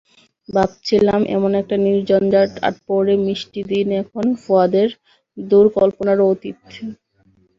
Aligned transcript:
ভাবছিলাম, 0.49 1.21
এমন 1.35 1.51
একটা 1.61 1.75
নির্ঝঞ্ঝাট, 1.85 2.51
আটপৌরে 2.67 3.15
মিষ্টি 3.25 3.61
দিন 3.71 3.87
এখন 4.01 4.25
ফুয়াদের 4.41 4.89
দূর 5.37 5.65
কল্পনারও 5.77 6.25
অতীত। 6.33 6.59